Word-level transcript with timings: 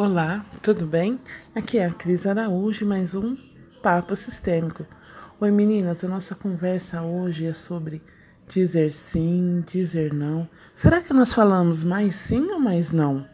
Olá, 0.00 0.46
tudo 0.62 0.86
bem? 0.86 1.18
Aqui 1.56 1.76
é 1.76 1.86
a 1.86 1.92
Cris 1.92 2.24
Araújo, 2.24 2.86
mais 2.86 3.16
um 3.16 3.36
Papo 3.82 4.14
Sistêmico. 4.14 4.86
Oi 5.40 5.50
meninas, 5.50 6.04
a 6.04 6.08
nossa 6.08 6.36
conversa 6.36 7.02
hoje 7.02 7.46
é 7.46 7.52
sobre 7.52 8.00
dizer 8.46 8.92
sim, 8.92 9.64
dizer 9.66 10.14
não. 10.14 10.48
Será 10.72 11.00
que 11.00 11.12
nós 11.12 11.32
falamos 11.32 11.82
mais 11.82 12.14
sim 12.14 12.48
ou 12.48 12.60
mais 12.60 12.92
não? 12.92 13.26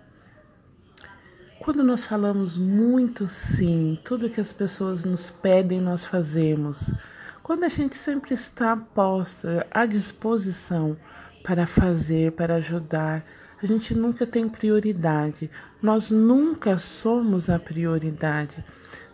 Quando 1.61 1.85
nós 1.85 2.03
falamos 2.03 2.57
muito 2.57 3.29
sim, 3.29 4.01
tudo 4.03 4.31
que 4.31 4.41
as 4.41 4.51
pessoas 4.51 5.05
nos 5.05 5.29
pedem, 5.29 5.83
nós 5.83 6.07
fazemos. 6.07 6.95
Quando 7.43 7.65
a 7.65 7.69
gente 7.69 7.95
sempre 7.95 8.33
está 8.33 8.75
posta 8.75 9.67
à 9.71 9.85
disposição 9.85 10.97
para 11.43 11.67
fazer, 11.67 12.33
para 12.33 12.55
ajudar, 12.55 13.23
a 13.65 13.69
gente 13.69 13.95
nunca 13.95 14.27
tem 14.27 14.49
prioridade. 14.49 15.51
Nós 15.81 16.11
nunca 16.11 16.77
somos 16.77 17.49
a 17.49 17.59
prioridade. 17.59 18.63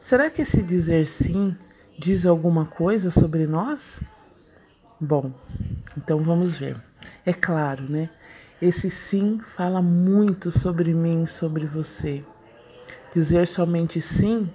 Será 0.01 0.29
que 0.29 0.43
esse 0.43 0.63
dizer 0.63 1.07
sim 1.07 1.57
diz 1.99 2.27
alguma 2.27 2.65
coisa 2.65 3.11
sobre 3.11 3.47
nós? 3.47 4.01
Bom, 5.01 5.33
então 5.97 6.19
vamos 6.19 6.57
ver. 6.57 6.77
É 7.25 7.33
claro, 7.33 7.91
né? 7.91 8.11
Esse 8.61 8.91
sim 8.91 9.41
fala 9.57 9.81
muito 9.81 10.51
sobre 10.51 10.93
mim, 10.93 11.27
sobre 11.27 11.65
você. 11.67 12.25
Dizer 13.15 13.47
somente 13.47 14.01
sim 14.01 14.53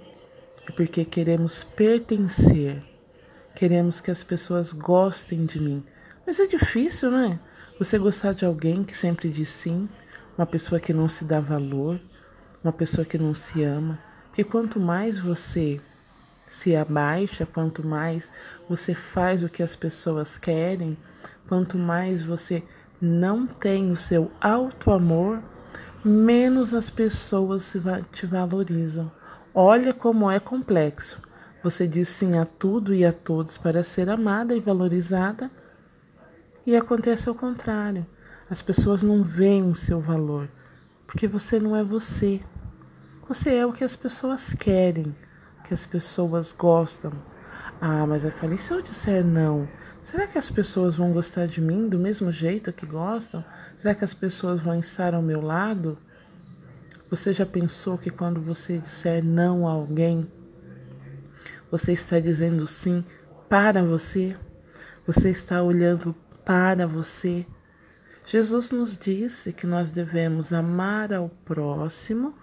é 0.68 0.72
porque 0.72 1.04
queremos 1.04 1.64
pertencer, 1.64 2.82
queremos 3.54 4.00
que 4.00 4.10
as 4.10 4.22
pessoas 4.22 4.72
gostem 4.72 5.46
de 5.46 5.60
mim. 5.60 5.84
Mas 6.26 6.38
é 6.38 6.46
difícil, 6.46 7.10
não 7.10 7.20
é? 7.20 7.40
Você 7.78 7.98
gostar 7.98 8.32
de 8.32 8.46
alguém 8.46 8.82
que 8.82 8.96
sempre 8.96 9.28
diz 9.28 9.50
sim, 9.50 9.86
uma 10.38 10.46
pessoa 10.46 10.80
que 10.80 10.94
não 10.94 11.06
se 11.06 11.26
dá 11.26 11.40
valor, 11.40 12.00
uma 12.64 12.72
pessoa 12.72 13.04
que 13.04 13.18
não 13.18 13.34
se 13.34 13.62
ama. 13.62 13.98
Porque 14.28 14.42
quanto 14.42 14.80
mais 14.80 15.18
você 15.18 15.78
se 16.46 16.74
abaixa, 16.74 17.44
quanto 17.44 17.86
mais 17.86 18.32
você 18.66 18.94
faz 18.94 19.42
o 19.42 19.48
que 19.50 19.62
as 19.62 19.76
pessoas 19.76 20.38
querem, 20.38 20.96
quanto 21.46 21.76
mais 21.76 22.22
você 22.22 22.62
não 22.98 23.46
tem 23.46 23.92
o 23.92 23.96
seu 23.96 24.30
alto 24.40 24.90
amor, 24.90 25.42
menos 26.02 26.72
as 26.72 26.88
pessoas 26.88 27.76
te 28.10 28.24
valorizam. 28.24 29.12
Olha 29.54 29.92
como 29.92 30.30
é 30.30 30.40
complexo. 30.40 31.20
Você 31.62 31.86
diz 31.86 32.08
sim 32.08 32.38
a 32.38 32.46
tudo 32.46 32.94
e 32.94 33.04
a 33.04 33.12
todos 33.12 33.58
para 33.58 33.82
ser 33.82 34.08
amada 34.08 34.56
e 34.56 34.60
valorizada 34.60 35.50
e 36.66 36.76
acontece 36.76 37.28
ao 37.28 37.34
contrário. 37.34 38.04
As 38.50 38.60
pessoas 38.60 39.02
não 39.02 39.22
veem 39.22 39.70
o 39.70 39.74
seu 39.74 40.00
valor, 40.00 40.48
porque 41.06 41.28
você 41.28 41.60
não 41.60 41.76
é 41.76 41.84
você. 41.84 42.40
Você 43.28 43.54
é 43.54 43.64
o 43.64 43.72
que 43.72 43.84
as 43.84 43.94
pessoas 43.94 44.52
querem, 44.54 45.14
que 45.64 45.72
as 45.72 45.86
pessoas 45.86 46.52
gostam. 46.52 47.12
Ah, 47.80 48.06
mas 48.06 48.24
eu 48.24 48.32
falei, 48.32 48.58
se 48.58 48.72
eu 48.72 48.80
disser 48.80 49.24
não, 49.24 49.68
será 50.02 50.26
que 50.26 50.38
as 50.38 50.50
pessoas 50.50 50.96
vão 50.96 51.12
gostar 51.12 51.46
de 51.46 51.60
mim 51.60 51.88
do 51.88 51.98
mesmo 51.98 52.32
jeito 52.32 52.72
que 52.72 52.86
gostam? 52.86 53.44
Será 53.76 53.94
que 53.94 54.04
as 54.04 54.14
pessoas 54.14 54.60
vão 54.60 54.78
estar 54.78 55.14
ao 55.14 55.22
meu 55.22 55.40
lado? 55.40 55.98
Você 57.10 57.32
já 57.32 57.46
pensou 57.46 57.96
que 57.96 58.10
quando 58.10 58.40
você 58.40 58.78
disser 58.78 59.24
não 59.24 59.68
a 59.68 59.72
alguém, 59.72 60.30
você 61.70 61.92
está 61.92 62.18
dizendo 62.18 62.66
sim 62.66 63.04
para 63.48 63.82
você? 63.82 64.36
Você 65.06 65.30
está 65.30 65.62
olhando 65.62 66.14
para 66.46 66.86
você. 66.86 67.44
Jesus 68.24 68.70
nos 68.70 68.96
disse 68.96 69.52
que 69.52 69.66
nós 69.66 69.90
devemos 69.90 70.52
amar 70.52 71.12
ao 71.12 71.28
próximo 71.28 72.34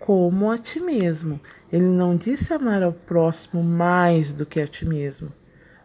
como 0.00 0.50
a 0.50 0.58
ti 0.58 0.80
mesmo. 0.80 1.40
Ele 1.72 1.86
não 1.86 2.16
disse 2.16 2.52
amar 2.52 2.82
ao 2.82 2.92
próximo 2.92 3.62
mais 3.62 4.32
do 4.32 4.44
que 4.44 4.60
a 4.60 4.66
ti 4.66 4.84
mesmo. 4.84 5.32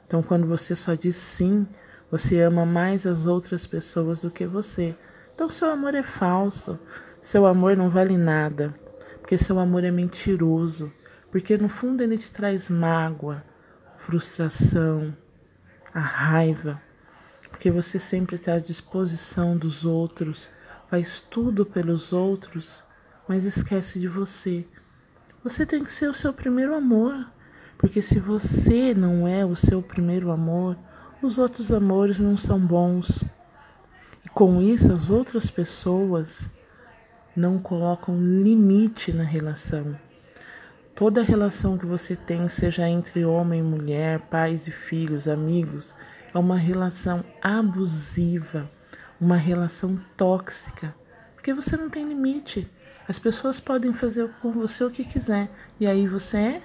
Então, 0.06 0.24
quando 0.24 0.48
você 0.48 0.76
só 0.76 0.96
diz 0.96 1.16
sim, 1.16 1.68
você 2.10 2.42
ama 2.42 2.66
mais 2.66 3.06
as 3.06 3.28
outras 3.28 3.68
pessoas 3.68 4.22
do 4.22 4.32
que 4.32 4.48
você. 4.48 4.96
Então, 5.36 5.48
seu 5.48 5.70
amor 5.70 5.94
é 5.94 6.04
falso. 6.04 6.78
Seu 7.22 7.46
amor 7.46 7.78
não 7.78 7.92
vale 7.92 8.18
nada. 8.18 8.74
Porque 9.22 9.38
seu 9.38 9.60
amor 9.60 9.84
é 9.84 9.92
mentiroso. 9.92 10.92
Porque 11.32 11.56
no 11.56 11.70
fundo 11.70 12.02
ele 12.02 12.18
te 12.18 12.32
traz 12.32 12.68
mágoa, 12.68 13.44
frustração, 14.00 15.16
a 15.94 16.00
raiva 16.00 16.82
porque 17.60 17.70
você 17.70 18.00
sempre 18.00 18.38
está 18.38 18.54
à 18.54 18.60
disposição 18.60 19.58
dos 19.58 19.84
outros, 19.84 20.48
faz 20.90 21.20
tudo 21.30 21.66
pelos 21.66 22.14
outros, 22.14 22.82
mas 23.28 23.44
esquece 23.44 24.00
de 24.00 24.08
você. 24.08 24.66
Você 25.44 25.66
tem 25.66 25.84
que 25.84 25.92
ser 25.92 26.08
o 26.08 26.14
seu 26.14 26.32
primeiro 26.32 26.74
amor, 26.74 27.30
porque 27.78 28.02
se 28.02 28.18
você 28.18 28.94
não 28.94 29.28
é 29.28 29.46
o 29.46 29.58
seu 29.58 29.82
primeiro 29.82 30.32
amor, 30.32 30.78
os 31.22 31.38
outros 31.38 31.70
amores 31.70 32.18
não 32.18 32.38
são 32.38 32.58
bons. 32.58 33.26
E 34.24 34.30
com 34.30 34.62
isso, 34.62 34.94
as 34.94 35.10
outras 35.10 35.52
pessoas 35.52 36.50
não 37.36 37.60
colocam 37.60 38.16
limite 38.18 39.12
na 39.12 39.26
relação. 39.26 40.00
Toda 40.96 41.22
relação 41.24 41.78
que 41.78 41.86
você 41.86 42.16
tem, 42.16 42.48
seja 42.48 42.88
entre 42.88 43.26
homem 43.26 43.60
e 43.60 43.64
mulher, 43.64 44.22
pais 44.30 44.66
e 44.66 44.72
filhos, 44.72 45.28
amigos, 45.28 45.94
é 46.34 46.38
uma 46.38 46.58
relação 46.58 47.24
abusiva, 47.42 48.70
uma 49.20 49.36
relação 49.36 49.96
tóxica, 50.16 50.96
porque 51.36 51.54
você 51.54 51.76
não 51.76 51.90
tem 51.90 52.08
limite. 52.08 52.70
As 53.08 53.18
pessoas 53.18 53.60
podem 53.60 53.92
fazer 53.92 54.30
com 54.42 54.52
você 54.52 54.84
o 54.84 54.92
que 54.92 55.04
quiser 55.04 55.50
e 55.80 55.88
aí 55.88 56.08
você 56.08 56.38
é 56.38 56.62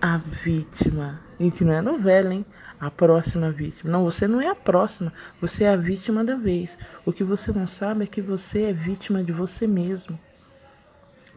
a 0.00 0.16
vítima. 0.16 1.20
E 1.38 1.50
que 1.50 1.64
não 1.64 1.72
é 1.72 1.80
novela, 1.80 2.34
hein? 2.34 2.44
A 2.78 2.90
próxima 2.90 3.50
vítima. 3.50 3.90
Não, 3.90 4.04
você 4.04 4.26
não 4.26 4.40
é 4.40 4.48
a 4.48 4.54
próxima, 4.54 5.12
você 5.40 5.64
é 5.64 5.70
a 5.70 5.76
vítima 5.76 6.24
da 6.24 6.34
vez. 6.34 6.76
O 7.06 7.12
que 7.12 7.22
você 7.22 7.52
não 7.52 7.66
sabe 7.66 8.04
é 8.04 8.06
que 8.06 8.20
você 8.20 8.64
é 8.64 8.72
vítima 8.72 9.22
de 9.22 9.32
você 9.32 9.66
mesmo. 9.66 10.18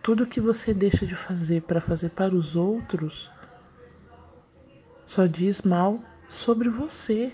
Tudo 0.01 0.25
que 0.25 0.41
você 0.41 0.73
deixa 0.73 1.05
de 1.05 1.15
fazer 1.15 1.61
para 1.61 1.79
fazer 1.79 2.09
para 2.09 2.35
os 2.35 2.55
outros 2.55 3.31
só 5.05 5.27
diz 5.27 5.61
mal 5.61 6.03
sobre 6.27 6.69
você. 6.69 7.31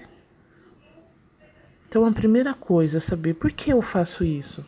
Então, 1.88 2.06
a 2.06 2.12
primeira 2.12 2.53
coisa 2.53 2.97
é 2.97 3.02
saber 3.02 3.34
por 3.34 3.52
que 3.52 3.72
eu 3.72 3.81
faço 3.81 4.24
isso. 4.24 4.66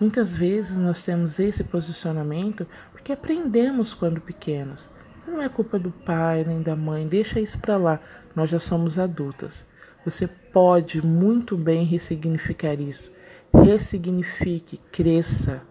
Muitas 0.00 0.36
vezes 0.36 0.76
nós 0.76 1.02
temos 1.02 1.38
esse 1.38 1.64
posicionamento 1.64 2.66
porque 2.92 3.12
aprendemos 3.12 3.94
quando 3.94 4.20
pequenos. 4.20 4.90
Não 5.26 5.40
é 5.40 5.48
culpa 5.48 5.78
do 5.78 5.90
pai 5.90 6.44
nem 6.44 6.62
da 6.62 6.76
mãe, 6.76 7.06
deixa 7.06 7.40
isso 7.40 7.58
para 7.58 7.76
lá. 7.76 8.00
Nós 8.34 8.50
já 8.50 8.58
somos 8.58 8.98
adultas. 8.98 9.66
Você 10.04 10.26
pode 10.26 11.04
muito 11.04 11.56
bem 11.56 11.84
ressignificar 11.84 12.80
isso. 12.80 13.10
Ressignifique, 13.52 14.76
cresça. 14.92 15.62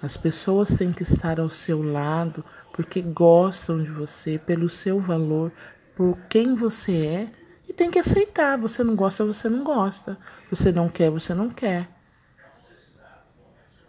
As 0.00 0.16
pessoas 0.16 0.74
têm 0.74 0.92
que 0.92 1.02
estar 1.02 1.40
ao 1.40 1.48
seu 1.48 1.82
lado 1.82 2.44
porque 2.72 3.02
gostam 3.02 3.82
de 3.82 3.90
você, 3.90 4.38
pelo 4.38 4.68
seu 4.68 5.00
valor, 5.00 5.50
por 5.98 6.16
quem 6.28 6.54
você 6.54 6.92
é 6.92 7.28
e 7.68 7.72
tem 7.72 7.90
que 7.90 7.98
aceitar. 7.98 8.56
Você 8.56 8.84
não 8.84 8.94
gosta, 8.94 9.24
você 9.24 9.48
não 9.48 9.64
gosta. 9.64 10.16
Você 10.48 10.70
não 10.70 10.88
quer, 10.88 11.10
você 11.10 11.34
não 11.34 11.50
quer. 11.50 11.88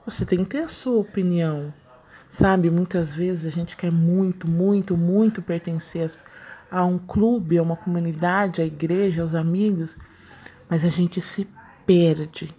Você 0.04 0.26
tem 0.26 0.44
que 0.44 0.50
ter 0.50 0.64
a 0.64 0.68
sua 0.68 1.00
opinião. 1.00 1.72
Sabe, 2.28 2.72
muitas 2.72 3.14
vezes 3.14 3.46
a 3.46 3.56
gente 3.56 3.78
quer 3.78 3.92
muito, 3.92 4.48
muito, 4.48 4.98
muito 4.98 5.40
pertencer 5.40 6.12
a 6.72 6.84
um 6.84 6.98
clube, 6.98 7.60
a 7.60 7.62
uma 7.62 7.76
comunidade, 7.76 8.60
à 8.60 8.66
igreja, 8.66 9.22
aos 9.22 9.36
amigos, 9.36 9.96
mas 10.68 10.84
a 10.84 10.90
gente 10.90 11.22
se 11.22 11.48
perde. 11.86 12.52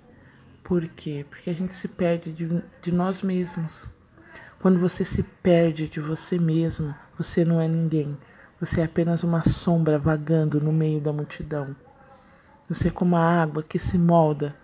Por 0.63 0.87
quê? 0.87 1.27
Porque 1.29 1.51
a 1.51 1.55
gente 1.55 1.75
se 1.75 1.89
perde 1.89 2.31
de, 2.33 2.63
de 2.81 2.93
nós 2.93 3.21
mesmos. 3.21 3.89
Quando 4.61 4.79
você 4.79 5.05
se 5.05 5.25
perde 5.25 5.89
de 5.89 5.99
você 5.99 6.39
mesmo, 6.39 6.95
você 7.19 7.45
não 7.45 7.61
é 7.61 7.67
ninguém. 7.67 8.17
Você 8.61 8.83
é 8.83 8.85
apenas 8.85 9.25
uma 9.25 9.41
sombra 9.41 9.99
vagando 9.99 10.61
no 10.61 10.71
meio 10.71 11.01
da 11.01 11.15
multidão. 11.15 11.75
Você 12.69 12.89
é 12.89 12.91
como 12.91 13.17
a 13.17 13.43
água 13.43 13.63
que 13.63 13.79
se 13.79 13.97
molda. 13.97 14.55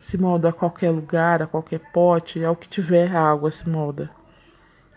Se 0.00 0.18
molda 0.18 0.48
a 0.48 0.52
qualquer 0.52 0.90
lugar, 0.90 1.40
a 1.40 1.46
qualquer 1.46 1.78
pote, 1.92 2.44
ao 2.44 2.56
que 2.56 2.68
tiver 2.68 3.14
a 3.14 3.30
água 3.30 3.48
se 3.52 3.68
molda. 3.68 4.10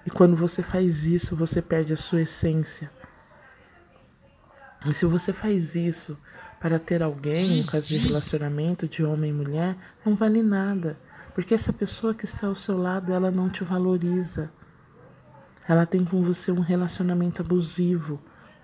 E 0.07 0.09
quando 0.09 0.35
você 0.35 0.63
faz 0.63 1.05
isso, 1.05 1.35
você 1.35 1.61
perde 1.61 1.93
a 1.93 1.97
sua 1.97 2.21
essência. 2.21 2.89
E 4.87 4.93
se 4.93 5.05
você 5.05 5.31
faz 5.31 5.75
isso 5.75 6.17
para 6.59 6.79
ter 6.79 7.03
alguém, 7.03 7.61
no 7.61 7.67
caso 7.67 7.89
de 7.89 7.97
relacionamento 7.97 8.87
de 8.87 9.03
homem 9.03 9.29
e 9.29 9.33
mulher, 9.33 9.77
não 10.03 10.15
vale 10.15 10.41
nada. 10.41 10.97
Porque 11.35 11.53
essa 11.53 11.71
pessoa 11.71 12.15
que 12.15 12.25
está 12.25 12.47
ao 12.47 12.55
seu 12.55 12.75
lado, 12.75 13.13
ela 13.13 13.29
não 13.29 13.51
te 13.51 13.63
valoriza. 13.63 14.51
Ela 15.69 15.85
tem 15.85 16.03
com 16.03 16.23
você 16.23 16.51
um 16.51 16.61
relacionamento 16.61 17.43
abusivo, 17.43 18.19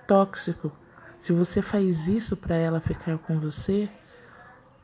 tóxico. 0.07 0.71
Se 1.19 1.31
você 1.31 1.61
faz 1.61 2.07
isso 2.07 2.35
para 2.35 2.55
ela 2.55 2.79
ficar 2.79 3.19
com 3.19 3.39
você, 3.39 3.87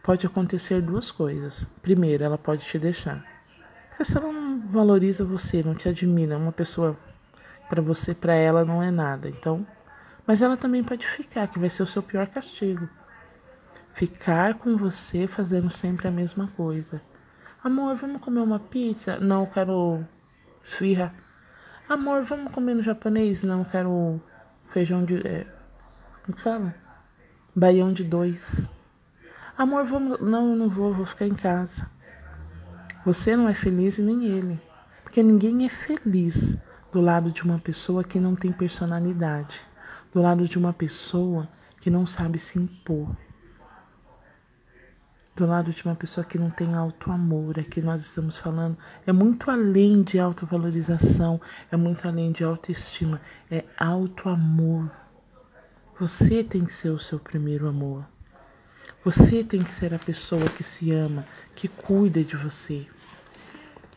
pode 0.03 0.27
acontecer 0.27 0.83
duas 0.83 1.09
coisas. 1.09 1.67
Primeiro, 1.81 2.23
ela 2.23 2.37
pode 2.37 2.63
te 2.63 2.77
deixar. 2.77 3.25
Porque 3.89 4.05
se 4.05 4.15
ela 4.15 4.31
não 4.31 4.61
valoriza 4.67 5.25
você, 5.25 5.63
não 5.63 5.73
te 5.73 5.89
admira, 5.89 6.37
uma 6.37 6.51
pessoa 6.51 6.95
para 7.67 7.81
você, 7.81 8.13
para 8.13 8.35
ela 8.35 8.63
não 8.63 8.83
é 8.83 8.91
nada. 8.91 9.27
Então, 9.27 9.65
mas 10.27 10.43
ela 10.43 10.55
também 10.55 10.83
pode 10.83 11.07
ficar, 11.07 11.47
que 11.47 11.57
vai 11.57 11.71
ser 11.71 11.81
o 11.81 11.87
seu 11.87 12.03
pior 12.03 12.27
castigo. 12.27 12.87
Ficar 13.95 14.59
com 14.59 14.77
você 14.77 15.25
fazendo 15.25 15.71
sempre 15.71 16.07
a 16.07 16.11
mesma 16.11 16.47
coisa. 16.49 17.01
Amor, 17.63 17.95
vamos 17.95 18.21
comer 18.21 18.41
uma 18.41 18.59
pizza? 18.59 19.19
Não, 19.19 19.47
quero 19.47 20.05
esfirra. 20.63 21.11
Amor, 21.91 22.23
vamos 22.23 22.53
comer 22.53 22.73
no 22.73 22.81
japonês? 22.81 23.43
Não, 23.43 23.65
quero 23.65 24.21
feijão 24.69 25.03
de. 25.03 25.27
É, 25.27 25.45
como 26.23 26.37
fala? 26.37 26.73
Baião 27.53 27.91
de 27.91 28.01
dois. 28.01 28.65
Amor, 29.57 29.83
vamos. 29.83 30.21
Não, 30.21 30.51
eu 30.51 30.55
não 30.55 30.69
vou, 30.69 30.93
vou 30.93 31.05
ficar 31.05 31.27
em 31.27 31.35
casa. 31.35 31.85
Você 33.03 33.35
não 33.35 33.49
é 33.49 33.53
feliz 33.53 33.97
e 33.97 34.01
nem 34.01 34.23
ele. 34.23 34.57
Porque 35.03 35.21
ninguém 35.21 35.65
é 35.65 35.69
feliz 35.69 36.55
do 36.93 37.01
lado 37.01 37.29
de 37.29 37.43
uma 37.43 37.59
pessoa 37.59 38.05
que 38.05 38.21
não 38.21 38.35
tem 38.35 38.53
personalidade, 38.53 39.59
do 40.13 40.21
lado 40.21 40.47
de 40.47 40.57
uma 40.57 40.71
pessoa 40.71 41.49
que 41.81 41.89
não 41.89 42.05
sabe 42.05 42.39
se 42.39 42.57
impor, 42.57 43.13
do 45.35 45.45
lado 45.45 45.71
de 45.71 45.83
uma 45.85 45.95
pessoa 45.95 46.25
que 46.25 46.37
não 46.37 46.49
tem 46.49 46.73
auto-amor. 46.73 47.59
Aqui 47.59 47.81
nós 47.81 48.01
estamos 48.01 48.37
falando 48.37 48.77
é 49.05 49.11
muito 49.11 49.49
além 49.49 50.03
de 50.03 50.19
autovalorização, 50.19 51.39
é 51.71 51.77
muito 51.77 52.07
além 52.07 52.31
de 52.31 52.43
autoestima, 52.43 53.21
é 53.49 53.63
auto-amor. 53.77 54.91
Você 55.99 56.43
tem 56.43 56.65
que 56.65 56.73
ser 56.73 56.89
o 56.89 56.99
seu 56.99 57.19
primeiro 57.19 57.67
amor. 57.67 58.05
Você 59.03 59.43
tem 59.43 59.63
que 59.63 59.71
ser 59.71 59.93
a 59.93 59.99
pessoa 59.99 60.45
que 60.45 60.63
se 60.63 60.91
ama, 60.91 61.25
que 61.55 61.67
cuida 61.67 62.23
de 62.23 62.35
você. 62.35 62.87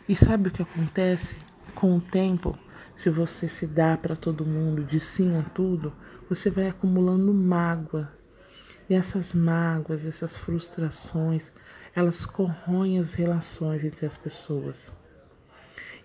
E 0.09 0.15
sabe 0.15 0.49
o 0.49 0.51
que 0.51 0.63
acontece? 0.63 1.37
Com 1.75 1.97
o 1.97 2.01
tempo, 2.01 2.59
se 2.95 3.11
você 3.11 3.49
se 3.49 3.67
dá 3.67 3.97
para 3.97 4.15
todo 4.15 4.47
mundo, 4.47 4.85
de 4.85 5.01
sim 5.01 5.37
a 5.37 5.43
tudo, 5.43 5.93
você 6.29 6.51
vai 6.51 6.69
acumulando 6.69 7.35
mágoa. 7.35 8.11
E 8.89 8.95
essas 8.95 9.33
mágoas, 9.33 10.05
essas 10.05 10.37
frustrações, 10.37 11.53
elas 11.95 12.27
corroem 12.27 12.99
as 12.99 13.15
relações 13.15 13.85
entre 13.85 14.05
as 14.05 14.17
pessoas. 14.17 14.93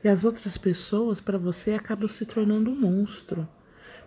E 0.04 0.08
as 0.08 0.24
outras 0.24 0.58
pessoas, 0.58 1.20
para 1.20 1.38
você, 1.38 1.74
acabam 1.74 2.08
se 2.08 2.26
tornando 2.26 2.72
um 2.72 2.76
monstro. 2.76 3.48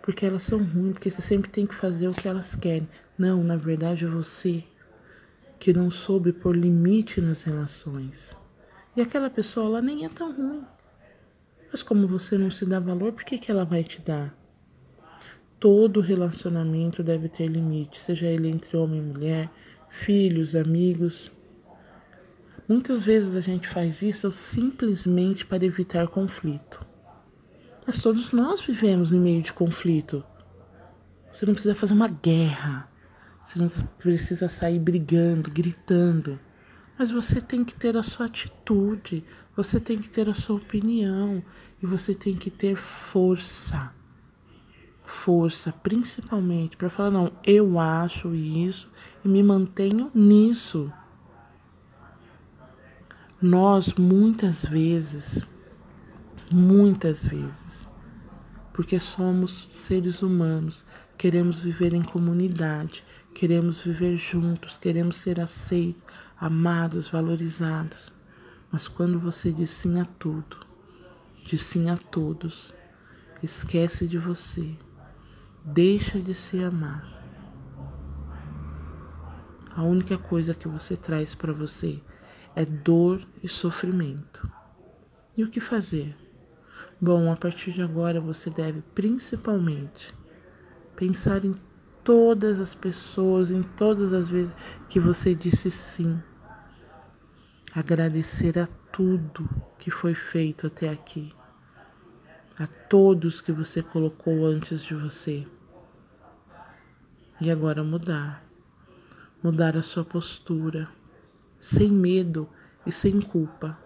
Porque 0.01 0.25
elas 0.25 0.43
são 0.43 0.57
ruins, 0.57 0.93
porque 0.93 1.09
você 1.09 1.21
sempre 1.21 1.49
tem 1.49 1.67
que 1.67 1.75
fazer 1.75 2.07
o 2.07 2.13
que 2.13 2.27
elas 2.27 2.55
querem. 2.55 2.89
Não, 3.17 3.43
na 3.43 3.55
verdade, 3.55 4.05
é 4.05 4.07
você 4.07 4.63
que 5.59 5.71
não 5.71 5.89
soube 5.91 6.33
pôr 6.33 6.57
limite 6.57 7.21
nas 7.21 7.43
relações. 7.43 8.35
E 8.95 9.01
aquela 9.01 9.29
pessoa, 9.29 9.67
ela 9.67 9.81
nem 9.81 10.03
é 10.03 10.09
tão 10.09 10.33
ruim. 10.33 10.65
Mas 11.71 11.81
como 11.81 12.07
você 12.07 12.37
não 12.37 12.51
se 12.51 12.65
dá 12.65 12.79
valor, 12.79 13.13
por 13.13 13.23
que, 13.23 13.37
que 13.37 13.49
ela 13.49 13.63
vai 13.63 13.83
te 13.83 14.01
dar? 14.01 14.35
Todo 15.63 16.01
relacionamento 16.01 17.01
deve 17.01 17.29
ter 17.29 17.47
limite, 17.47 17.97
seja 17.97 18.27
ele 18.27 18.49
entre 18.49 18.75
homem 18.75 18.99
e 18.99 19.01
mulher, 19.01 19.49
filhos, 19.87 20.55
amigos. 20.55 21.31
Muitas 22.67 23.05
vezes 23.05 23.33
a 23.33 23.39
gente 23.39 23.69
faz 23.69 24.01
isso 24.01 24.29
simplesmente 24.29 25.45
para 25.45 25.63
evitar 25.63 26.09
conflito. 26.09 26.85
Mas 27.87 27.97
todos 27.97 28.33
nós 28.33 28.59
vivemos 28.59 29.13
em 29.13 29.19
meio 29.21 29.41
de 29.41 29.53
conflito. 29.53 30.21
Você 31.31 31.45
não 31.45 31.53
precisa 31.53 31.75
fazer 31.75 31.93
uma 31.93 32.09
guerra 32.09 32.89
você 33.53 33.59
não 33.59 33.69
precisa 33.99 34.49
sair 34.49 34.79
brigando, 34.79 35.51
gritando. 35.51 36.39
Mas 36.97 37.11
você 37.11 37.39
tem 37.39 37.63
que 37.63 37.73
ter 37.75 37.95
a 37.95 38.03
sua 38.03 38.25
atitude, 38.25 39.23
você 39.55 39.79
tem 39.79 39.99
que 39.99 40.09
ter 40.09 40.27
a 40.27 40.33
sua 40.33 40.55
opinião 40.55 41.43
e 41.81 41.85
você 41.85 42.15
tem 42.15 42.35
que 42.35 42.49
ter 42.49 42.75
força. 42.75 43.91
Força, 45.05 45.71
principalmente, 45.71 46.77
para 46.77 46.89
falar: 46.89 47.11
não, 47.11 47.31
eu 47.43 47.79
acho 47.79 48.33
isso 48.33 48.89
e 49.23 49.27
me 49.27 49.43
mantenho 49.43 50.11
nisso. 50.13 50.91
Nós, 53.41 53.93
muitas 53.93 54.65
vezes, 54.65 55.45
muitas 56.49 57.25
vezes, 57.25 57.87
porque 58.73 58.97
somos 58.99 59.67
seres 59.69 60.21
humanos, 60.21 60.85
queremos 61.17 61.59
viver 61.59 61.93
em 61.93 62.03
comunidade, 62.03 63.03
Queremos 63.33 63.81
viver 63.81 64.15
juntos, 64.15 64.77
queremos 64.77 65.15
ser 65.15 65.39
aceitos, 65.39 66.03
amados, 66.39 67.09
valorizados. 67.09 68.13
Mas 68.71 68.87
quando 68.87 69.19
você 69.19 69.51
diz 69.51 69.71
sim 69.71 69.99
a 69.99 70.05
tudo, 70.05 70.57
diz 71.43 71.61
sim 71.61 71.89
a 71.89 71.97
todos, 71.97 72.73
esquece 73.41 74.07
de 74.07 74.19
você, 74.19 74.77
deixa 75.65 76.19
de 76.19 76.33
se 76.33 76.63
amar. 76.63 77.11
A 79.75 79.81
única 79.83 80.17
coisa 80.17 80.53
que 80.53 80.67
você 80.67 80.95
traz 80.95 81.33
para 81.33 81.53
você 81.53 81.99
é 82.55 82.65
dor 82.65 83.25
e 83.41 83.47
sofrimento. 83.47 84.47
E 85.35 85.43
o 85.43 85.49
que 85.49 85.59
fazer? 85.59 86.15
Bom, 87.01 87.31
a 87.31 87.35
partir 87.35 87.71
de 87.71 87.81
agora 87.81 88.21
você 88.21 88.49
deve 88.49 88.81
principalmente 88.93 90.13
pensar 90.95 91.43
em 91.43 91.55
todas 92.03 92.59
as 92.59 92.75
pessoas, 92.75 93.49
em 93.49 93.63
todas 93.63 94.13
as 94.13 94.29
vezes 94.29 94.53
que 94.89 94.99
você 94.99 95.33
disse 95.33 95.71
sim. 95.71 96.21
Agradecer 97.73 98.59
a 98.59 98.67
tudo 98.91 99.49
que 99.79 99.89
foi 99.89 100.13
feito 100.13 100.67
até 100.67 100.89
aqui, 100.89 101.33
a 102.57 102.67
todos 102.67 103.41
que 103.41 103.51
você 103.51 103.81
colocou 103.81 104.45
antes 104.45 104.83
de 104.83 104.93
você. 104.93 105.47
E 107.41 107.49
agora 107.49 107.83
mudar. 107.83 108.43
Mudar 109.41 109.75
a 109.75 109.83
sua 109.83 110.05
postura, 110.05 110.87
sem 111.59 111.91
medo 111.91 112.47
e 112.85 112.91
sem 112.91 113.19
culpa. 113.19 113.77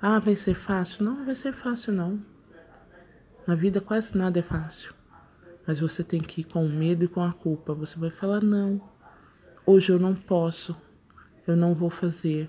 Ah, 0.00 0.18
vai 0.18 0.36
ser 0.36 0.54
fácil? 0.54 1.04
Não, 1.04 1.24
vai 1.24 1.34
ser 1.34 1.52
fácil 1.52 1.92
não. 1.92 2.20
Na 3.46 3.54
vida 3.54 3.80
quase 3.80 4.16
nada 4.16 4.38
é 4.38 4.42
fácil. 4.42 4.94
Mas 5.66 5.80
você 5.80 6.04
tem 6.04 6.20
que 6.20 6.42
ir 6.42 6.44
com 6.44 6.64
o 6.64 6.68
medo 6.68 7.04
e 7.04 7.08
com 7.08 7.22
a 7.22 7.32
culpa. 7.32 7.74
Você 7.74 7.98
vai 7.98 8.10
falar: 8.10 8.42
não, 8.42 8.80
hoje 9.64 9.90
eu 9.90 9.98
não 9.98 10.14
posso, 10.14 10.76
eu 11.46 11.56
não 11.56 11.74
vou 11.74 11.90
fazer, 11.90 12.48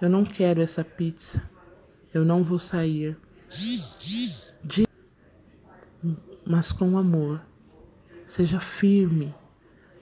eu 0.00 0.08
não 0.08 0.24
quero 0.24 0.62
essa 0.62 0.84
pizza, 0.84 1.42
eu 2.14 2.24
não 2.24 2.42
vou 2.42 2.58
sair. 2.58 3.16
De... 3.48 4.86
Mas 6.44 6.70
com 6.70 6.98
amor. 6.98 7.40
Seja 8.26 8.60
firme, 8.60 9.34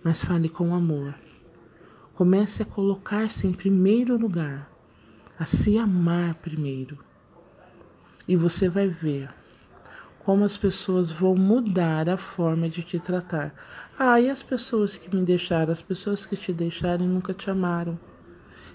mas 0.02 0.22
fale 0.22 0.48
com 0.48 0.74
amor. 0.74 1.14
Comece 2.14 2.62
a 2.62 2.66
colocar-se 2.66 3.46
em 3.46 3.52
primeiro 3.52 4.16
lugar, 4.16 4.68
a 5.38 5.44
se 5.44 5.78
amar 5.78 6.34
primeiro. 6.34 6.98
E 8.26 8.34
você 8.34 8.68
vai 8.68 8.88
ver 8.88 9.30
como 10.18 10.42
as 10.42 10.56
pessoas 10.56 11.08
vão 11.08 11.36
mudar 11.36 12.08
a 12.08 12.16
forma 12.16 12.68
de 12.68 12.82
te 12.82 12.98
tratar. 12.98 13.54
Ah, 13.96 14.20
e 14.20 14.28
as 14.28 14.42
pessoas 14.42 14.98
que 14.98 15.14
me 15.14 15.24
deixaram, 15.24 15.72
as 15.72 15.82
pessoas 15.82 16.26
que 16.26 16.36
te 16.36 16.52
deixaram 16.52 17.04
e 17.04 17.08
nunca 17.08 17.32
te 17.32 17.48
amaram, 17.48 17.96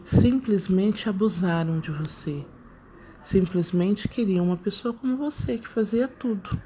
simplesmente 0.01 1.09
abusaram 1.09 1.81
de 1.81 1.91
você. 1.91 2.45
Simplesmente 3.23 4.07
queriam 4.07 4.45
uma 4.45 4.57
pessoa 4.57 4.93
como 4.93 5.17
você 5.17 5.57
que 5.57 5.67
fazia 5.67 6.07
tudo. 6.07 6.61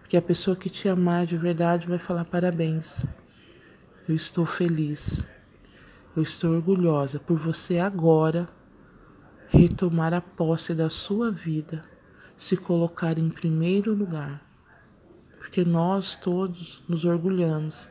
Porque 0.00 0.16
a 0.16 0.22
pessoa 0.22 0.56
que 0.56 0.70
te 0.70 0.88
amar 0.88 1.26
de 1.26 1.36
verdade 1.36 1.86
vai 1.86 1.98
falar 1.98 2.24
parabéns. 2.24 3.04
Eu 4.08 4.14
estou 4.14 4.46
feliz. 4.46 5.24
Eu 6.16 6.22
estou 6.22 6.54
orgulhosa 6.54 7.18
por 7.18 7.38
você 7.38 7.78
agora 7.78 8.48
retomar 9.48 10.12
a 10.14 10.20
posse 10.20 10.74
da 10.74 10.88
sua 10.88 11.30
vida 11.30 11.84
se 12.38 12.56
colocar 12.56 13.18
em 13.18 13.28
primeiro 13.28 13.92
lugar, 13.92 14.40
porque 15.38 15.64
nós 15.64 16.14
todos 16.14 16.82
nos 16.88 17.04
orgulhamos 17.04 17.88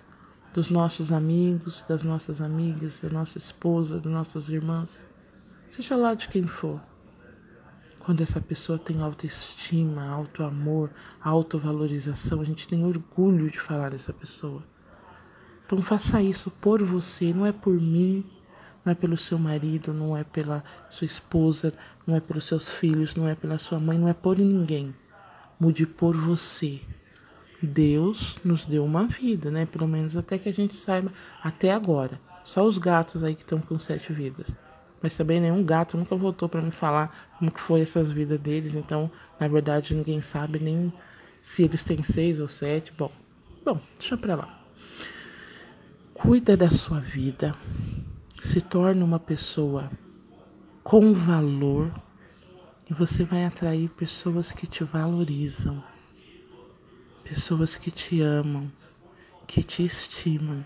dos 0.54 0.70
nossos 0.70 1.12
amigos, 1.12 1.84
das 1.88 2.02
nossas 2.02 2.42
amigas, 2.42 3.02
da 3.02 3.10
nossa 3.10 3.38
esposa, 3.38 4.00
das 4.00 4.12
nossas 4.12 4.48
irmãs, 4.48 5.06
seja 5.68 5.98
lá 5.98 6.14
de 6.14 6.30
quem 6.30 6.48
for. 6.48 6.82
Quando 8.08 8.22
essa 8.22 8.40
pessoa 8.40 8.80
tem 8.80 9.02
autoestima, 9.02 10.08
auto-amor, 10.08 10.90
autovalorização, 11.22 12.40
a 12.40 12.46
gente 12.46 12.66
tem 12.66 12.86
orgulho 12.86 13.52
de 13.52 13.60
falar 13.60 13.92
dessa 13.92 14.14
pessoa. 14.14 14.64
Então 15.66 15.82
faça 15.82 16.22
isso 16.22 16.50
por 16.50 16.82
você, 16.82 17.34
não 17.34 17.46
é 17.46 17.52
por 17.52 17.74
mim, 17.74 18.24
não 18.86 18.94
é 18.94 18.96
pelo 18.96 19.18
seu 19.18 19.38
marido, 19.38 19.94
não 19.94 20.16
é 20.16 20.24
pela 20.24 20.64
sua 20.90 21.04
esposa, 21.04 21.74
não 22.08 22.16
é 22.16 22.22
pelos 22.22 22.46
seus 22.46 22.70
filhos, 22.70 23.14
não 23.14 23.28
é 23.28 23.36
pela 23.36 23.58
sua 23.58 23.78
mãe, 23.78 23.98
não 23.98 24.08
é 24.08 24.14
por 24.14 24.38
ninguém. 24.38 24.96
Mude 25.60 25.86
por 25.86 26.16
você. 26.16 26.80
Deus 27.62 28.38
nos 28.42 28.64
deu 28.64 28.86
uma 28.86 29.06
vida, 29.06 29.52
né? 29.52 29.66
Pelo 29.66 29.86
menos 29.86 30.16
até 30.16 30.38
que 30.38 30.48
a 30.48 30.54
gente 30.54 30.78
saiba, 30.78 31.12
até 31.44 31.74
agora. 31.74 32.18
Só 32.46 32.66
os 32.66 32.78
gatos 32.78 33.22
aí 33.22 33.36
que 33.36 33.42
estão 33.42 33.60
com 33.60 33.78
sete 33.78 34.14
vidas. 34.14 34.48
Mas 35.02 35.16
também 35.16 35.40
nenhum 35.40 35.64
gato 35.64 35.98
nunca 35.98 36.16
voltou 36.16 36.50
para 36.50 36.62
me 36.62 36.72
falar 36.72 37.36
como 37.38 37.52
que 37.52 37.62
foi 37.62 37.82
essas 37.82 38.12
vidas 38.12 38.40
deles. 38.40 38.76
Então, 38.76 39.12
na 39.40 39.48
verdade, 39.48 39.94
ninguém 39.94 40.22
sabe 40.22 40.60
nem 40.60 40.92
se 41.42 41.64
eles 41.64 41.84
têm 41.84 42.02
seis 42.02 42.40
ou 42.40 42.48
sete. 42.48 42.92
Bom, 42.98 43.12
bom, 43.64 43.80
deixa 43.98 44.18
pra 44.18 44.36
lá. 44.36 44.60
Cuida 46.14 46.58
da 46.58 46.70
sua 46.70 47.00
vida. 47.00 47.56
Se 48.42 48.62
torne 48.62 49.04
uma 49.04 49.20
pessoa 49.20 49.90
com 50.84 51.14
valor 51.14 51.92
e 52.90 52.94
você 52.94 53.24
vai 53.24 53.46
atrair 53.46 53.90
pessoas 53.90 54.52
que 54.52 54.66
te 54.66 54.84
valorizam, 54.84 55.84
pessoas 57.24 57.76
que 57.76 57.92
te 57.92 58.22
amam, 58.22 58.72
que 59.46 59.62
te 59.62 59.84
estimam. 59.84 60.66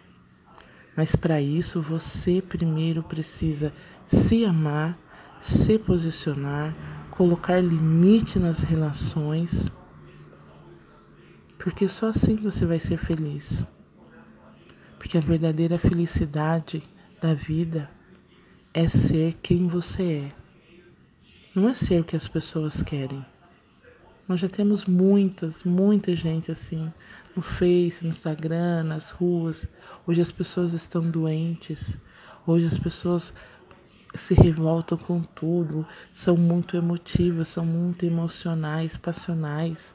Mas 0.95 1.15
para 1.15 1.41
isso 1.41 1.81
você 1.81 2.41
primeiro 2.41 3.01
precisa 3.01 3.73
se 4.11 4.45
amar, 4.45 4.97
se 5.39 5.79
posicionar, 5.79 6.75
colocar 7.11 7.59
limite 7.61 8.37
nas 8.37 8.61
relações, 8.61 9.71
porque 11.57 11.87
só 11.87 12.09
assim 12.09 12.35
você 12.35 12.65
vai 12.65 12.79
ser 12.79 12.97
feliz. 12.97 13.63
Porque 14.97 15.17
a 15.17 15.21
verdadeira 15.21 15.77
felicidade 15.77 16.83
da 17.21 17.33
vida 17.33 17.89
é 18.73 18.87
ser 18.87 19.37
quem 19.41 19.67
você 19.67 20.03
é. 20.03 20.31
Não 21.53 21.67
é 21.67 21.73
ser 21.73 22.01
o 22.01 22.03
que 22.03 22.15
as 22.15 22.27
pessoas 22.27 22.81
querem. 22.81 23.25
Nós 24.27 24.39
já 24.39 24.47
temos 24.47 24.85
muitas, 24.85 25.63
muita 25.63 26.15
gente 26.15 26.51
assim 26.51 26.91
no 27.35 27.41
Face, 27.41 28.03
no 28.03 28.09
Instagram, 28.09 28.83
nas 28.83 29.11
ruas. 29.11 29.67
Hoje 30.07 30.21
as 30.21 30.31
pessoas 30.31 30.73
estão 30.73 31.09
doentes. 31.09 31.97
Hoje 32.47 32.65
as 32.65 32.77
pessoas 32.77 33.33
se 34.15 34.33
revoltam 34.33 34.97
com 34.97 35.21
tudo, 35.21 35.85
são 36.13 36.35
muito 36.35 36.75
emotivas, 36.75 37.47
são 37.47 37.65
muito 37.65 38.05
emocionais, 38.05 38.97
passionais. 38.97 39.93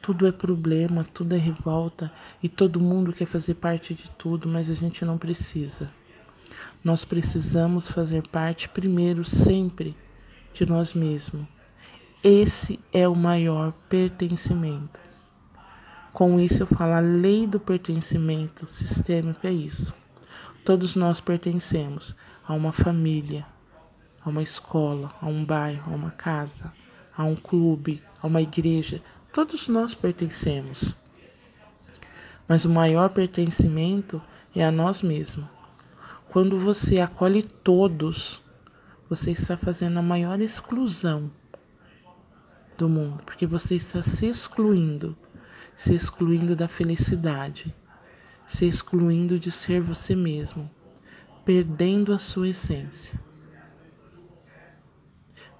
Tudo 0.00 0.26
é 0.26 0.32
problema, 0.32 1.06
tudo 1.14 1.34
é 1.34 1.38
revolta 1.38 2.10
e 2.42 2.48
todo 2.48 2.80
mundo 2.80 3.12
quer 3.12 3.26
fazer 3.26 3.54
parte 3.54 3.94
de 3.94 4.10
tudo, 4.12 4.48
mas 4.48 4.70
a 4.70 4.74
gente 4.74 5.04
não 5.04 5.18
precisa. 5.18 5.90
Nós 6.82 7.04
precisamos 7.04 7.88
fazer 7.88 8.26
parte 8.28 8.68
primeiro, 8.68 9.24
sempre, 9.24 9.94
de 10.54 10.64
nós 10.64 10.94
mesmos. 10.94 11.46
Esse 12.24 12.80
é 12.92 13.06
o 13.06 13.14
maior 13.14 13.72
pertencimento. 13.88 14.98
Com 16.12 16.40
isso 16.40 16.62
eu 16.62 16.66
falo, 16.66 16.94
a 16.94 17.00
lei 17.00 17.46
do 17.46 17.60
pertencimento 17.60 18.66
sistêmico 18.66 19.46
é 19.46 19.52
isso. 19.52 19.94
Todos 20.64 20.96
nós 20.96 21.20
pertencemos 21.20 22.16
a 22.50 22.52
uma 22.52 22.72
família, 22.72 23.46
a 24.24 24.28
uma 24.28 24.42
escola, 24.42 25.14
a 25.22 25.26
um 25.26 25.44
bairro, 25.44 25.92
a 25.92 25.94
uma 25.94 26.10
casa, 26.10 26.72
a 27.16 27.22
um 27.22 27.36
clube, 27.36 28.02
a 28.20 28.26
uma 28.26 28.42
igreja. 28.42 29.00
Todos 29.32 29.68
nós 29.68 29.94
pertencemos. 29.94 30.92
Mas 32.48 32.64
o 32.64 32.68
maior 32.68 33.10
pertencimento 33.10 34.20
é 34.52 34.64
a 34.64 34.72
nós 34.72 35.00
mesmos. 35.00 35.46
Quando 36.28 36.58
você 36.58 36.98
acolhe 36.98 37.44
todos, 37.44 38.42
você 39.08 39.30
está 39.30 39.56
fazendo 39.56 40.00
a 40.00 40.02
maior 40.02 40.40
exclusão 40.40 41.30
do 42.76 42.88
mundo, 42.88 43.22
porque 43.24 43.46
você 43.46 43.76
está 43.76 44.02
se 44.02 44.26
excluindo, 44.26 45.16
se 45.76 45.94
excluindo 45.94 46.56
da 46.56 46.66
felicidade, 46.66 47.72
se 48.48 48.66
excluindo 48.66 49.38
de 49.38 49.52
ser 49.52 49.80
você 49.80 50.16
mesmo 50.16 50.68
perdendo 51.44 52.12
a 52.12 52.18
sua 52.18 52.48
essência. 52.48 53.18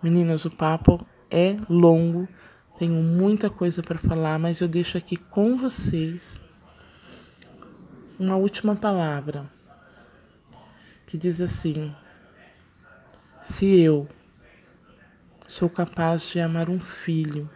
Meninas, 0.03 0.45
o 0.45 0.51
papo 0.51 1.07
é 1.31 1.57
longo, 1.69 2.29
tenho 2.79 3.03
muita 3.03 3.51
coisa 3.51 3.83
para 3.83 3.99
falar, 3.99 4.39
mas 4.39 4.61
eu 4.61 4.69
deixo 4.69 4.97
aqui 4.97 5.17
com 5.17 5.57
vocês 5.57 6.41
uma 8.19 8.37
última 8.37 8.75
palavra 8.75 9.51
que 11.07 11.19
diz 11.19 11.41
assim: 11.41 11.95
Se 13.43 13.67
eu 13.67 14.09
sou 15.49 15.69
capaz 15.69 16.23
de 16.23 16.41
amar 16.41 16.71
um 16.71 16.79
filho 16.79 17.51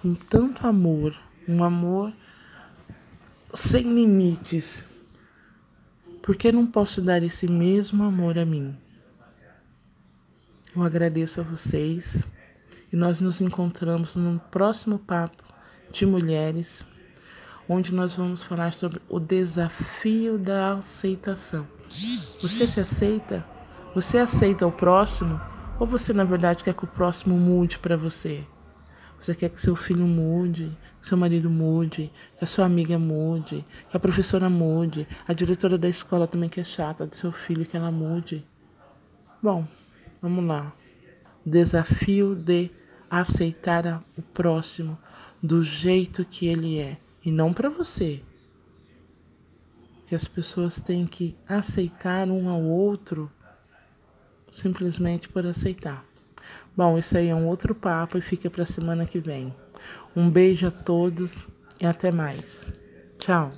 com 0.00 0.14
tanto 0.14 0.66
amor, 0.66 1.18
um 1.48 1.64
amor 1.64 2.12
sem 3.52 3.82
limites, 3.82 4.84
por 6.22 6.36
que 6.36 6.52
não 6.52 6.66
posso 6.66 7.00
dar 7.00 7.22
esse 7.22 7.46
mesmo 7.46 8.04
amor 8.04 8.38
a 8.38 8.44
mim? 8.44 8.76
Eu 10.74 10.82
agradeço 10.82 11.40
a 11.40 11.44
vocês 11.44 12.26
e 12.92 12.96
nós 12.96 13.20
nos 13.20 13.40
encontramos 13.40 14.14
no 14.14 14.38
próximo 14.50 14.98
papo 14.98 15.42
de 15.92 16.04
mulheres, 16.04 16.84
onde 17.68 17.94
nós 17.94 18.14
vamos 18.14 18.42
falar 18.42 18.72
sobre 18.72 19.00
o 19.08 19.18
desafio 19.18 20.38
da 20.38 20.74
aceitação. 20.74 21.66
Você 22.40 22.66
se 22.66 22.80
aceita? 22.80 23.44
Você 23.94 24.18
aceita 24.18 24.66
o 24.66 24.72
próximo? 24.72 25.40
Ou 25.80 25.86
você 25.86 26.12
na 26.12 26.24
verdade 26.24 26.62
quer 26.62 26.74
que 26.74 26.84
o 26.84 26.88
próximo 26.88 27.36
mude 27.36 27.78
para 27.78 27.96
você? 27.96 28.44
Você 29.20 29.34
quer 29.34 29.48
que 29.50 29.60
seu 29.60 29.74
filho 29.74 30.06
mude, 30.06 30.76
que 31.00 31.06
seu 31.06 31.18
marido 31.18 31.50
mude, 31.50 32.12
que 32.38 32.44
a 32.44 32.46
sua 32.46 32.66
amiga 32.66 32.98
mude, 32.98 33.64
que 33.90 33.96
a 33.96 34.00
professora 34.00 34.48
mude, 34.48 35.08
a 35.26 35.32
diretora 35.32 35.76
da 35.76 35.88
escola 35.88 36.26
também 36.26 36.48
que 36.48 36.60
é 36.60 36.64
chata 36.64 37.06
do 37.06 37.16
seu 37.16 37.32
filho 37.32 37.66
que 37.66 37.76
ela 37.76 37.90
mude. 37.90 38.46
Bom, 39.42 39.66
vamos 40.22 40.44
lá. 40.44 40.72
Desafio 41.44 42.34
de 42.34 42.70
aceitar 43.10 44.04
o 44.16 44.22
próximo 44.22 44.96
do 45.42 45.62
jeito 45.62 46.24
que 46.24 46.46
ele 46.46 46.78
é 46.78 46.98
e 47.24 47.30
não 47.30 47.52
para 47.52 47.68
você. 47.68 48.22
Que 50.06 50.14
as 50.14 50.26
pessoas 50.26 50.80
têm 50.80 51.06
que 51.06 51.36
aceitar 51.46 52.28
um 52.28 52.48
ao 52.48 52.62
outro 52.62 53.30
simplesmente 54.52 55.28
por 55.28 55.46
aceitar. 55.46 56.07
Bom, 56.76 56.98
isso 56.98 57.16
aí 57.16 57.28
é 57.28 57.34
um 57.34 57.46
outro 57.46 57.74
papo 57.74 58.18
e 58.18 58.20
fica 58.20 58.48
para 58.48 58.64
semana 58.64 59.04
que 59.04 59.18
vem. 59.18 59.54
Um 60.14 60.30
beijo 60.30 60.66
a 60.66 60.70
todos 60.70 61.34
e 61.80 61.86
até 61.86 62.10
mais. 62.10 62.66
Tchau. 63.18 63.50